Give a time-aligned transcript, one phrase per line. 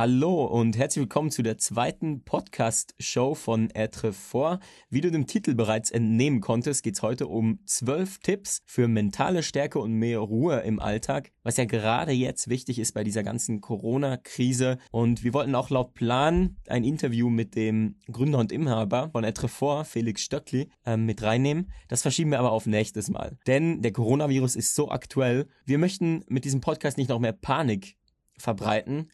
[0.00, 4.62] Hallo und herzlich willkommen zu der zweiten Podcast-Show von Être Fort.
[4.88, 9.42] Wie du dem Titel bereits entnehmen konntest, geht es heute um zwölf Tipps für mentale
[9.42, 13.60] Stärke und mehr Ruhe im Alltag, was ja gerade jetzt wichtig ist bei dieser ganzen
[13.60, 14.78] Corona-Krise.
[14.90, 19.48] Und wir wollten auch laut Plan ein Interview mit dem Gründer und Inhaber von Être
[19.48, 21.72] Fort, Felix Stöckli, äh, mit reinnehmen.
[21.88, 23.36] Das verschieben wir aber auf nächstes Mal.
[23.46, 25.46] Denn der Coronavirus ist so aktuell.
[25.66, 27.98] Wir möchten mit diesem Podcast nicht noch mehr Panik
[28.38, 29.10] verbreiten,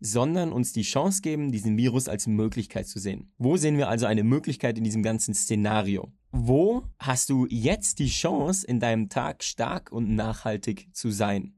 [0.00, 3.32] sondern uns die Chance geben, diesen Virus als Möglichkeit zu sehen.
[3.38, 6.12] Wo sehen wir also eine Möglichkeit in diesem ganzen Szenario?
[6.32, 11.54] Wo hast du jetzt die Chance, in deinem Tag stark und nachhaltig zu sein?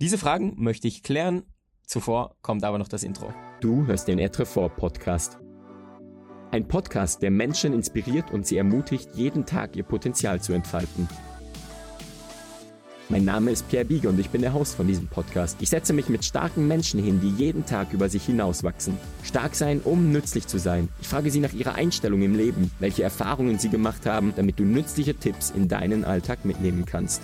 [0.00, 1.42] Diese Fragen möchte ich klären.
[1.86, 3.32] Zuvor kommt aber noch das Intro.
[3.60, 5.38] Du hörst den Etrefort Podcast.
[6.50, 11.08] Ein Podcast, der Menschen inspiriert und sie ermutigt, jeden Tag ihr Potenzial zu entfalten.
[13.08, 15.58] Mein Name ist Pierre Bieger und ich bin der Host von diesem Podcast.
[15.60, 18.98] Ich setze mich mit starken Menschen hin, die jeden Tag über sich hinauswachsen.
[19.22, 20.88] Stark sein, um nützlich zu sein.
[21.00, 24.64] Ich frage sie nach ihrer Einstellung im Leben, welche Erfahrungen sie gemacht haben, damit du
[24.64, 27.22] nützliche Tipps in deinen Alltag mitnehmen kannst.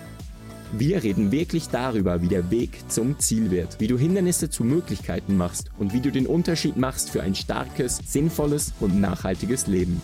[0.70, 5.36] Wir reden wirklich darüber, wie der Weg zum Ziel wird, wie du Hindernisse zu Möglichkeiten
[5.36, 10.00] machst und wie du den Unterschied machst für ein starkes, sinnvolles und nachhaltiges Leben.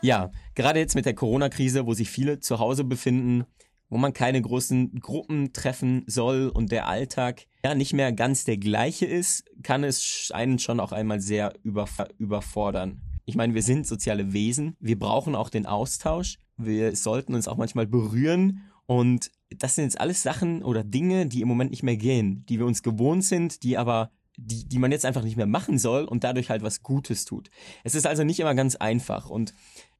[0.00, 3.44] Ja, gerade jetzt mit der Corona-Krise, wo sich viele zu Hause befinden,
[3.88, 8.56] wo man keine großen Gruppen treffen soll und der Alltag ja nicht mehr ganz der
[8.56, 13.00] gleiche ist, kann es einen schon auch einmal sehr überfordern.
[13.26, 17.56] Ich meine, wir sind soziale Wesen, wir brauchen auch den Austausch, wir sollten uns auch
[17.56, 18.62] manchmal berühren.
[18.86, 22.58] Und das sind jetzt alles Sachen oder Dinge, die im Moment nicht mehr gehen, die
[22.58, 26.04] wir uns gewohnt sind, die aber die, die man jetzt einfach nicht mehr machen soll
[26.04, 27.50] und dadurch halt was Gutes tut.
[27.84, 29.54] Es ist also nicht immer ganz einfach und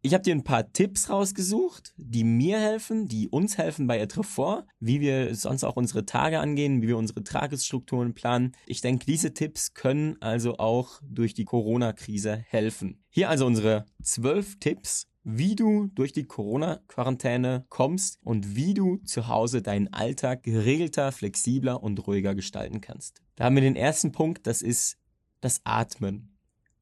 [0.07, 4.67] ich habe dir ein paar Tipps rausgesucht, die mir helfen, die uns helfen bei Etrefort,
[4.79, 8.53] wie wir sonst auch unsere Tage angehen, wie wir unsere Tagesstrukturen planen.
[8.67, 13.03] Ich denke, diese Tipps können also auch durch die Corona-Krise helfen.
[13.09, 19.29] Hier also unsere zwölf Tipps, wie du durch die Corona-Quarantäne kommst und wie du zu
[19.29, 23.23] Hause deinen Alltag geregelter, flexibler und ruhiger gestalten kannst.
[23.37, 24.99] Da haben wir den ersten Punkt, das ist
[25.41, 26.31] das Atmen.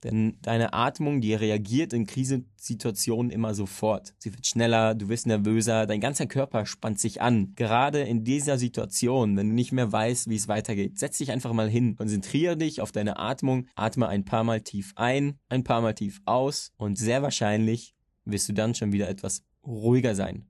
[0.03, 4.15] Denn deine Atmung, die reagiert in Krisensituationen immer sofort.
[4.19, 7.53] Sie wird schneller, du wirst nervöser, dein ganzer Körper spannt sich an.
[7.55, 11.53] Gerade in dieser Situation, wenn du nicht mehr weißt, wie es weitergeht, setz dich einfach
[11.53, 15.81] mal hin, konzentriere dich auf deine Atmung, atme ein paar Mal tief ein, ein paar
[15.83, 20.47] Mal tief aus und sehr wahrscheinlich wirst du dann schon wieder etwas ruhiger sein.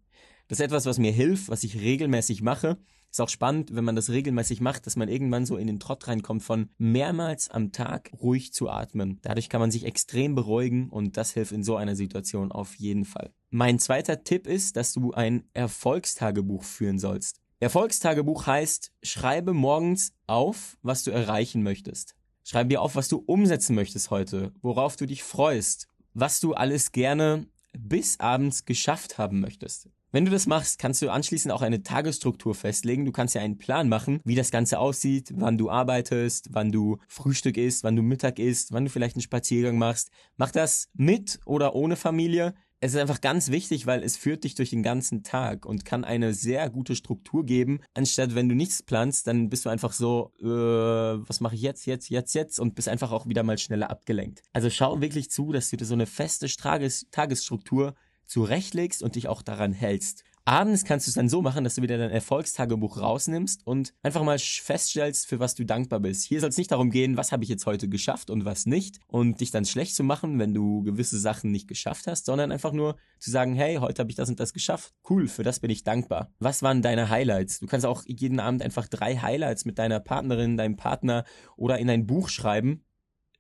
[0.49, 2.79] Das ist etwas, was mir hilft, was ich regelmäßig mache.
[3.11, 6.09] Ist auch spannend, wenn man das regelmäßig macht, dass man irgendwann so in den Trott
[6.09, 9.19] reinkommt von mehrmals am Tag ruhig zu atmen.
[9.21, 13.05] Dadurch kann man sich extrem beruhigen und das hilft in so einer Situation auf jeden
[13.05, 13.35] Fall.
[13.51, 17.43] Mein zweiter Tipp ist, dass du ein Erfolgstagebuch führen sollst.
[17.61, 22.17] Erfolgstagebuch heißt, schreibe morgens auf, was du erreichen möchtest.
[22.45, 26.93] Schreibe dir auf, was du umsetzen möchtest heute, worauf du dich freust, was du alles
[26.93, 27.47] gerne
[27.77, 29.89] bis abends geschafft haben möchtest.
[30.15, 33.07] Wenn du das machst, kannst du anschließend auch eine Tagesstruktur festlegen.
[33.07, 36.99] Du kannst ja einen Plan machen, wie das Ganze aussieht, wann du arbeitest, wann du
[37.09, 40.11] Frühstück isst, wann du Mittag isst, wann du vielleicht einen Spaziergang machst.
[40.37, 42.55] Mach das mit oder ohne Familie.
[42.85, 46.05] Es ist einfach ganz wichtig, weil es führt dich durch den ganzen Tag und kann
[46.05, 50.33] eine sehr gute Struktur geben, anstatt wenn du nichts planst, dann bist du einfach so,
[50.41, 53.89] äh, was mache ich jetzt, jetzt, jetzt, jetzt und bist einfach auch wieder mal schneller
[53.89, 54.43] abgelenkt.
[54.53, 57.95] Also schau wirklich zu, dass du dir so eine feste Tagesstruktur
[58.27, 60.25] zurechtlegst und dich auch daran hältst.
[60.45, 64.25] Abends kannst du es dann so machen, dass du wieder dein Erfolgstagebuch rausnimmst und einfach
[64.25, 66.25] mal feststellst, für was du dankbar bist.
[66.25, 68.99] Hier soll es nicht darum gehen, was habe ich jetzt heute geschafft und was nicht
[69.07, 72.73] und dich dann schlecht zu machen, wenn du gewisse Sachen nicht geschafft hast, sondern einfach
[72.73, 74.93] nur zu sagen, hey, heute habe ich das und das geschafft.
[75.09, 76.33] Cool, für das bin ich dankbar.
[76.41, 77.61] Was waren deine Highlights?
[77.61, 81.25] Du kannst auch jeden Abend einfach drei Highlights mit deiner Partnerin, deinem Partner
[81.57, 82.83] oder in ein Buch schreiben.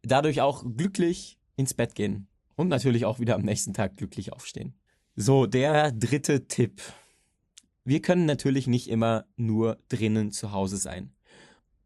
[0.02, 2.28] Dadurch auch glücklich ins Bett gehen.
[2.54, 4.74] Und natürlich auch wieder am nächsten Tag glücklich aufstehen.
[5.16, 6.80] So, der dritte Tipp.
[7.84, 11.12] Wir können natürlich nicht immer nur drinnen zu Hause sein.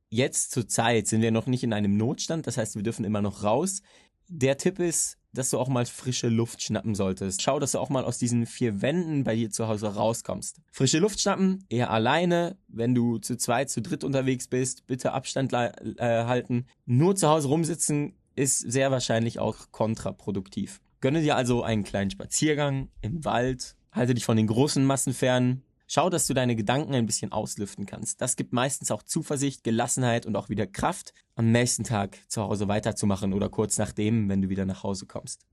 [0.09, 3.23] Jetzt zur Zeit sind wir noch nicht in einem Notstand, das heißt, wir dürfen immer
[3.23, 3.83] noch raus.
[4.29, 7.43] Der Tipp ist, dass du auch mal frische Luft schnappen solltest.
[7.43, 10.61] Schau, dass du auch mal aus diesen vier Wänden bei dir zu Hause rauskommst.
[10.71, 12.57] Frische Luft schnappen, eher alleine.
[12.69, 15.67] Wenn du zu zweit, zu dritt unterwegs bist, bitte Abstand äh,
[15.99, 16.67] halten.
[16.85, 20.81] Nur zu Hause rumsitzen ist sehr wahrscheinlich auch kontraproduktiv.
[21.01, 25.63] Gönne dir also einen kleinen Spaziergang im Wald, halte dich von den großen Massen fern,
[25.87, 28.21] schau, dass du deine Gedanken ein bisschen auslüften kannst.
[28.21, 32.69] Das gibt meistens auch Zuversicht, Gelassenheit und auch wieder Kraft, am nächsten Tag zu Hause
[32.69, 35.47] weiterzumachen oder kurz nachdem, wenn du wieder nach Hause kommst.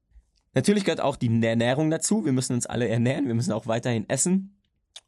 [0.53, 2.25] Natürlich gehört auch die Ernährung dazu.
[2.25, 4.55] Wir müssen uns alle ernähren, wir müssen auch weiterhin essen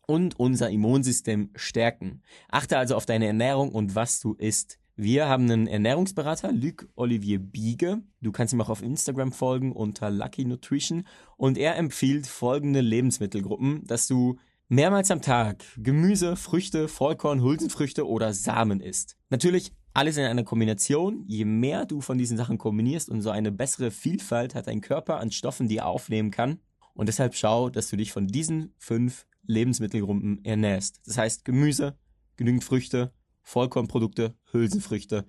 [0.08, 2.24] und unser Immunsystem stärken.
[2.50, 4.80] Achte also auf deine Ernährung und was du isst.
[4.98, 8.02] Wir haben einen Ernährungsberater, Luc Olivier Biege.
[8.22, 11.06] Du kannst ihm auch auf Instagram folgen unter Lucky Nutrition.
[11.36, 14.38] Und er empfiehlt folgende Lebensmittelgruppen, dass du
[14.70, 19.18] mehrmals am Tag Gemüse, Früchte, Vollkorn, Hülsenfrüchte oder Samen isst.
[19.30, 21.26] Natürlich alles in einer Kombination.
[21.28, 25.30] Je mehr du von diesen Sachen kombinierst, umso eine bessere Vielfalt hat dein Körper an
[25.30, 26.60] Stoffen, die er aufnehmen kann.
[26.94, 31.02] Und deshalb schau, dass du dich von diesen fünf Lebensmittelgruppen ernährst.
[31.06, 31.98] Das heißt Gemüse,
[32.38, 33.12] genügend Früchte,
[33.46, 35.26] Vollkornprodukte, Hülsenfrüchte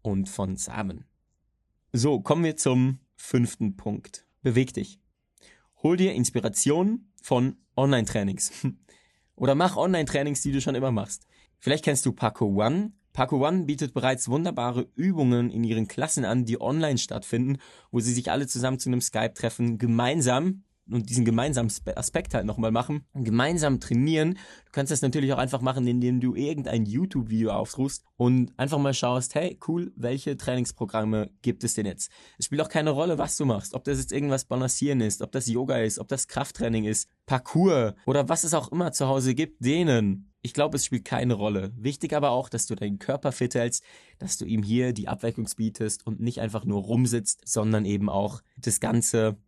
[0.00, 1.04] und von Samen.
[1.92, 4.24] So, kommen wir zum fünften Punkt.
[4.42, 5.00] Beweg dich.
[5.82, 8.52] Hol dir Inspiration von Online-Trainings.
[9.34, 11.26] Oder mach Online-Trainings, die du schon immer machst.
[11.58, 12.92] Vielleicht kennst du Paco One.
[13.12, 17.58] Paco One bietet bereits wunderbare Übungen in ihren Klassen an, die online stattfinden,
[17.90, 22.70] wo sie sich alle zusammen zu einem Skype-Treffen gemeinsam und diesen gemeinsamen Aspekt halt nochmal
[22.70, 24.34] machen, gemeinsam trainieren.
[24.66, 28.94] Du kannst das natürlich auch einfach machen, indem du irgendein YouTube-Video aufrufst und einfach mal
[28.94, 32.10] schaust, hey, cool, welche Trainingsprogramme gibt es denn jetzt?
[32.38, 35.32] Es spielt auch keine Rolle, was du machst, ob das jetzt irgendwas Balancieren ist, ob
[35.32, 39.34] das Yoga ist, ob das Krafttraining ist, Parkour oder was es auch immer zu Hause
[39.34, 40.32] gibt, denen.
[40.42, 41.72] Ich glaube, es spielt keine Rolle.
[41.76, 43.82] Wichtig aber auch, dass du deinen Körper fit hältst,
[44.20, 48.42] dass du ihm hier die Abwechslung bietest und nicht einfach nur rumsitzt, sondern eben auch
[48.56, 49.38] das Ganze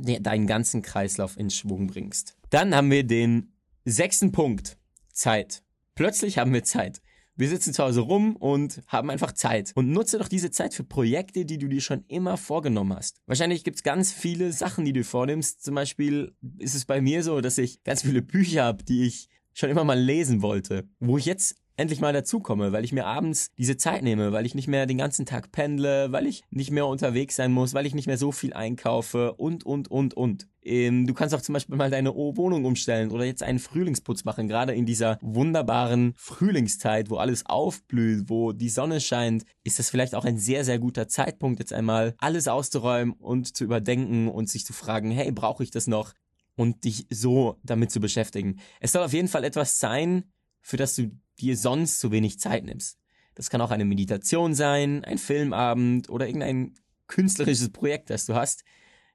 [0.00, 2.36] deinen ganzen Kreislauf in Schwung bringst.
[2.50, 3.52] Dann haben wir den
[3.84, 4.76] sechsten Punkt.
[5.12, 5.62] Zeit.
[5.94, 7.00] Plötzlich haben wir Zeit.
[7.36, 9.72] Wir sitzen zu Hause rum und haben einfach Zeit.
[9.74, 13.22] Und nutze doch diese Zeit für Projekte, die du dir schon immer vorgenommen hast.
[13.26, 15.62] Wahrscheinlich gibt es ganz viele Sachen, die du vornimmst.
[15.62, 19.28] Zum Beispiel ist es bei mir so, dass ich ganz viele Bücher habe, die ich
[19.54, 20.88] schon immer mal lesen wollte.
[20.98, 24.54] Wo ich jetzt endlich mal dazukomme, weil ich mir abends diese Zeit nehme, weil ich
[24.54, 27.94] nicht mehr den ganzen Tag pendle, weil ich nicht mehr unterwegs sein muss, weil ich
[27.94, 30.46] nicht mehr so viel einkaufe und, und, und, und.
[30.62, 34.46] Ähm, du kannst auch zum Beispiel mal deine Wohnung umstellen oder jetzt einen Frühlingsputz machen,
[34.46, 40.14] gerade in dieser wunderbaren Frühlingszeit, wo alles aufblüht, wo die Sonne scheint, ist das vielleicht
[40.14, 44.66] auch ein sehr, sehr guter Zeitpunkt, jetzt einmal alles auszuräumen und zu überdenken und sich
[44.66, 46.12] zu fragen, hey, brauche ich das noch?
[46.56, 48.60] Und dich so damit zu beschäftigen.
[48.80, 50.24] Es soll auf jeden Fall etwas sein,
[50.60, 52.98] für das du dir sonst zu wenig Zeit nimmst.
[53.34, 56.74] Das kann auch eine Meditation sein, ein Filmabend oder irgendein
[57.06, 58.64] künstlerisches Projekt, das du hast.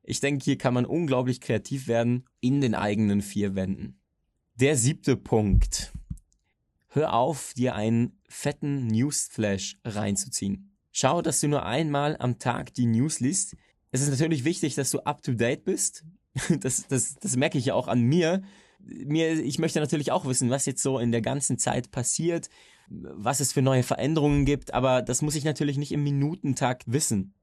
[0.04, 4.00] Ich denke, hier kann man unglaublich kreativ werden in den eigenen vier Wänden.
[4.56, 5.94] Der siebte Punkt.
[6.88, 10.72] Hör auf, dir einen fetten Newsflash reinzuziehen.
[10.92, 13.58] Schau, dass du nur einmal am Tag die News liest.
[13.92, 16.06] Es ist natürlich wichtig, dass du up to date bist.
[16.60, 18.44] Das, das, das merke ich ja auch an mir
[18.86, 22.50] mir, ich möchte natürlich auch wissen, was jetzt so in der ganzen Zeit passiert,
[22.88, 27.34] was es für neue Veränderungen gibt, aber das muss ich natürlich nicht im Minutentakt wissen,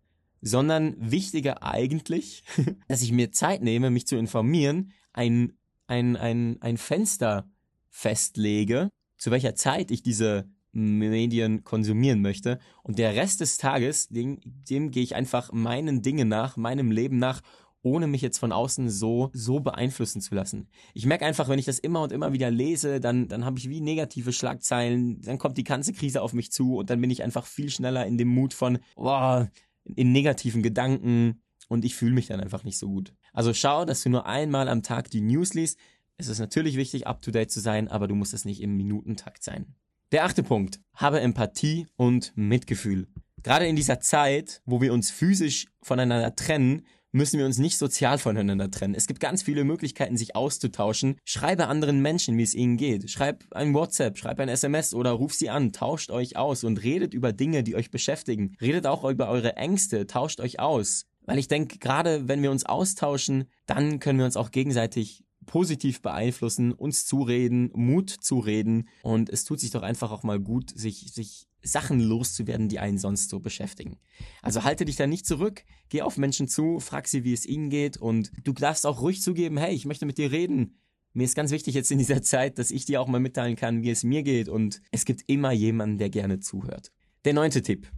[0.41, 2.45] sondern wichtiger eigentlich,
[2.89, 5.53] dass ich mir Zeit nehme, mich zu informieren, ein,
[5.87, 7.51] ein, ein, ein Fenster
[7.91, 12.59] festlege, zu welcher Zeit ich diese Medien konsumieren möchte.
[12.83, 17.19] Und der Rest des Tages, dem, dem gehe ich einfach meinen Dingen nach, meinem Leben
[17.19, 17.43] nach
[17.83, 20.69] ohne mich jetzt von außen so, so beeinflussen zu lassen.
[20.95, 23.69] Ich merke einfach, wenn ich das immer und immer wieder lese, dann, dann habe ich
[23.69, 27.23] wie negative Schlagzeilen, dann kommt die ganze Krise auf mich zu und dann bin ich
[27.23, 29.51] einfach viel schneller in dem Mut von, boah,
[29.85, 33.13] in negativen Gedanken und ich fühle mich dann einfach nicht so gut.
[33.33, 35.79] Also schau, dass du nur einmal am Tag die News liest.
[36.17, 38.77] Es ist natürlich wichtig, up to date zu sein, aber du musst es nicht im
[38.77, 39.75] Minutentakt sein.
[40.13, 40.79] Der achte Punkt.
[40.95, 43.09] Habe Empathie und Mitgefühl.
[43.43, 48.19] Gerade in dieser Zeit, wo wir uns physisch voneinander trennen, müssen wir uns nicht sozial
[48.19, 48.95] voneinander trennen.
[48.95, 51.17] Es gibt ganz viele Möglichkeiten, sich auszutauschen.
[51.25, 53.11] Schreibe anderen Menschen, wie es ihnen geht.
[53.11, 57.15] Schreib ein WhatsApp, schreib ein SMS oder ruf sie an, tauscht euch aus und redet
[57.15, 58.57] über Dinge, die euch beschäftigen.
[58.61, 61.05] Redet auch über eure Ängste, tauscht euch aus.
[61.25, 66.03] Weil ich denke, gerade wenn wir uns austauschen, dann können wir uns auch gegenseitig positiv
[66.03, 71.13] beeinflussen, uns zureden, Mut zureden und es tut sich doch einfach auch mal gut, sich,
[71.13, 73.99] sich Sachen loszuwerden, die einen sonst so beschäftigen.
[74.43, 77.71] Also halte dich da nicht zurück, geh auf Menschen zu, frag sie, wie es ihnen
[77.71, 80.79] geht und du darfst auch ruhig zugeben, hey, ich möchte mit dir reden.
[81.15, 83.83] Mir ist ganz wichtig jetzt in dieser Zeit, dass ich dir auch mal mitteilen kann,
[83.83, 86.91] wie es mir geht und es gibt immer jemanden, der gerne zuhört.
[87.25, 87.91] Der neunte Tipp.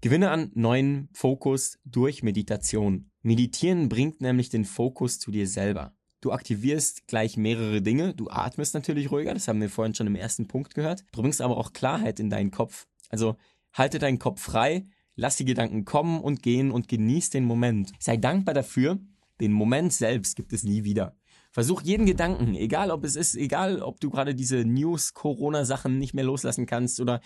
[0.00, 3.10] Gewinne an neuen Fokus durch Meditation.
[3.22, 5.94] Meditieren bringt nämlich den Fokus zu dir selber.
[6.22, 8.14] Du aktivierst gleich mehrere Dinge.
[8.14, 11.04] Du atmest natürlich ruhiger, das haben wir vorhin schon im ersten Punkt gehört.
[11.10, 12.86] Du bringst aber auch Klarheit in deinen Kopf.
[13.10, 13.34] Also
[13.72, 14.86] halte deinen Kopf frei,
[15.16, 17.90] lass die Gedanken kommen und gehen und genieß den Moment.
[17.98, 19.00] Sei dankbar dafür,
[19.40, 21.16] den Moment selbst gibt es nie wieder.
[21.50, 26.24] Versuch jeden Gedanken, egal ob es ist, egal ob du gerade diese News-Corona-Sachen nicht mehr
[26.24, 27.20] loslassen kannst oder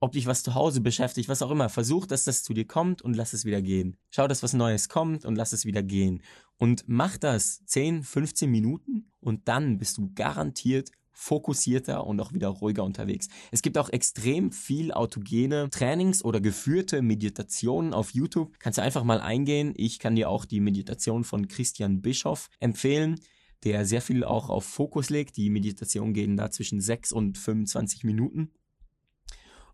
[0.00, 1.68] ob dich was zu Hause beschäftigt, was auch immer.
[1.68, 3.96] Versuch, dass das zu dir kommt und lass es wieder gehen.
[4.10, 6.22] Schau, dass was Neues kommt und lass es wieder gehen.
[6.60, 12.48] Und mach das 10, 15 Minuten und dann bist du garantiert fokussierter und auch wieder
[12.48, 13.28] ruhiger unterwegs.
[13.50, 18.58] Es gibt auch extrem viel autogene Trainings oder geführte Meditationen auf YouTube.
[18.58, 19.74] Kannst du einfach mal eingehen.
[19.76, 23.18] Ich kann dir auch die Meditation von Christian Bischoff empfehlen
[23.64, 25.36] der sehr viel auch auf Fokus legt.
[25.36, 28.50] Die Meditationen gehen da zwischen 6 und 25 Minuten.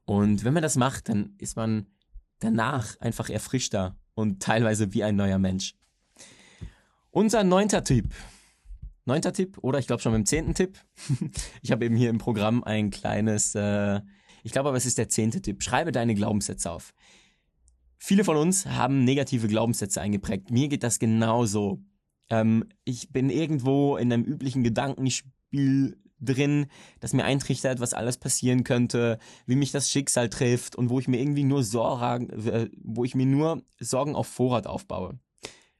[0.04, 1.86] Und wenn man das macht, dann ist man
[2.38, 5.74] danach einfach erfrischter und teilweise wie ein neuer Mensch.
[7.16, 8.12] Unser neunter Tipp.
[9.06, 10.78] Neunter Tipp oder ich glaube schon beim zehnten Tipp.
[11.62, 14.02] ich habe eben hier im Programm ein kleines, äh,
[14.42, 15.62] ich glaube aber es ist der zehnte Tipp.
[15.62, 16.92] Schreibe deine Glaubenssätze auf.
[17.96, 20.50] Viele von uns haben negative Glaubenssätze eingeprägt.
[20.50, 21.82] Mir geht das genauso.
[22.28, 26.66] Ähm, ich bin irgendwo in einem üblichen Gedankenspiel drin,
[27.00, 31.08] das mir eintrichtert, was alles passieren könnte, wie mich das Schicksal trifft und wo ich
[31.08, 35.18] mir irgendwie nur Sorgen, äh, wo ich mir nur Sorgen auf Vorrat aufbaue.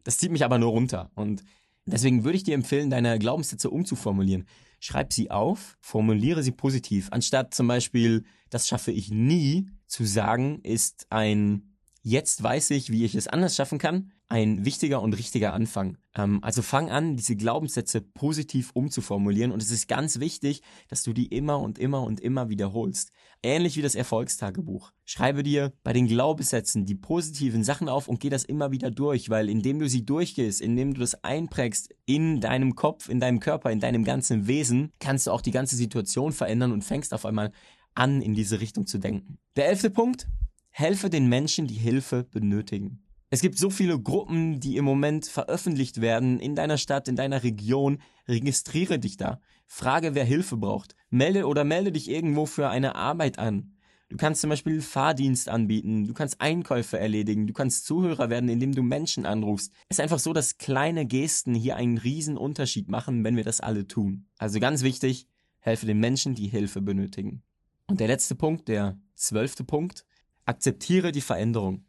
[0.07, 1.43] Das zieht mich aber nur runter und
[1.85, 4.47] deswegen würde ich dir empfehlen, deine Glaubenssätze umzuformulieren.
[4.79, 7.09] Schreib sie auf, formuliere sie positiv.
[7.11, 11.73] Anstatt zum Beispiel, das schaffe ich nie, zu sagen, ist ein
[12.03, 15.99] Jetzt weiß ich, wie ich es anders schaffen kann, ein wichtiger und richtiger Anfang.
[16.15, 21.13] Ähm, also fang an, diese Glaubenssätze positiv umzuformulieren und es ist ganz wichtig, dass du
[21.13, 23.13] die immer und immer und immer wiederholst.
[23.43, 24.93] Ähnlich wie das Erfolgstagebuch.
[25.05, 29.31] Schreibe dir bei den Glaubenssätzen die positiven Sachen auf und geh das immer wieder durch,
[29.31, 33.71] weil indem du sie durchgehst, indem du das einprägst in deinem Kopf, in deinem Körper,
[33.71, 37.53] in deinem ganzen Wesen, kannst du auch die ganze Situation verändern und fängst auf einmal
[37.95, 39.39] an, in diese Richtung zu denken.
[39.55, 40.27] Der elfte Punkt.
[40.71, 43.06] Helfe den Menschen, die Hilfe benötigen.
[43.37, 47.43] Es gibt so viele Gruppen, die im Moment veröffentlicht werden in deiner Stadt, in deiner
[47.43, 47.99] Region.
[48.27, 49.43] Registriere dich da.
[49.67, 50.97] Frage, wer Hilfe braucht.
[51.11, 53.77] Melde oder melde dich irgendwo für eine Arbeit an.
[54.09, 58.73] Du kannst zum Beispiel Fahrdienst anbieten, du kannst Einkäufe erledigen, du kannst Zuhörer werden, indem
[58.73, 59.71] du Menschen anrufst.
[59.91, 63.61] Es ist einfach so, dass kleine Gesten hier einen riesen Unterschied machen, wenn wir das
[63.61, 64.29] alle tun.
[64.39, 65.27] Also ganz wichtig,
[65.59, 67.43] helfe den Menschen, die Hilfe benötigen.
[67.87, 70.07] Und der letzte Punkt, der zwölfte Punkt,
[70.47, 71.86] akzeptiere die Veränderung.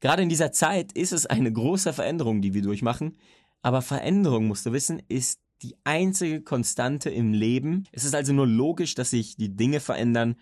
[0.00, 3.16] Gerade in dieser Zeit ist es eine große Veränderung, die wir durchmachen.
[3.62, 7.84] Aber Veränderung, musst du wissen, ist die einzige Konstante im Leben.
[7.92, 10.36] Es ist also nur logisch, dass sich die Dinge verändern.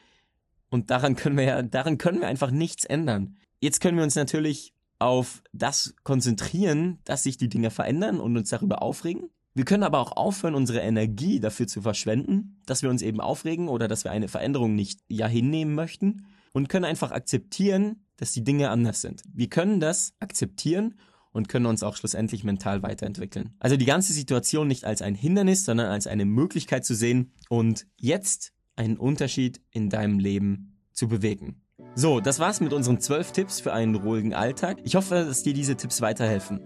[0.70, 3.36] Und daran können wir ja, daran können wir einfach nichts ändern.
[3.60, 8.50] Jetzt können wir uns natürlich auf das konzentrieren, dass sich die Dinge verändern und uns
[8.50, 9.30] darüber aufregen.
[9.54, 13.68] Wir können aber auch aufhören, unsere Energie dafür zu verschwenden, dass wir uns eben aufregen
[13.68, 18.44] oder dass wir eine Veränderung nicht ja hinnehmen möchten und können einfach akzeptieren, dass die
[18.44, 19.20] Dinge anders sind.
[19.34, 20.94] Wir können das akzeptieren
[21.32, 23.52] und können uns auch schlussendlich mental weiterentwickeln.
[23.58, 27.84] Also die ganze Situation nicht als ein Hindernis, sondern als eine Möglichkeit zu sehen und
[27.96, 31.60] jetzt einen Unterschied in deinem Leben zu bewegen.
[31.96, 34.78] So, das war's mit unseren zwölf Tipps für einen ruhigen Alltag.
[34.84, 36.60] Ich hoffe, dass dir diese Tipps weiterhelfen.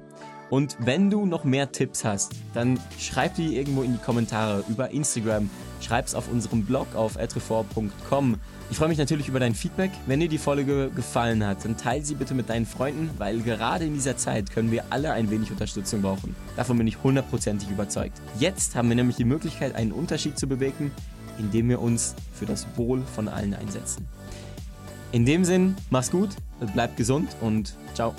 [0.50, 4.90] Und wenn du noch mehr Tipps hast, dann schreib die irgendwo in die Kommentare über
[4.90, 5.48] Instagram,
[5.80, 8.36] schreib's auf unserem Blog auf etrefor.com.
[8.70, 9.90] Ich freue mich natürlich über dein Feedback.
[10.06, 13.84] Wenn dir die Folge gefallen hat, dann teile sie bitte mit deinen Freunden, weil gerade
[13.84, 16.34] in dieser Zeit können wir alle ein wenig Unterstützung brauchen.
[16.56, 18.20] Davon bin ich hundertprozentig überzeugt.
[18.38, 20.90] Jetzt haben wir nämlich die Möglichkeit, einen Unterschied zu bewegen,
[21.38, 24.06] indem wir uns für das Wohl von allen einsetzen.
[25.12, 26.30] In dem Sinn, mach's gut,
[26.74, 28.14] bleib gesund und ciao.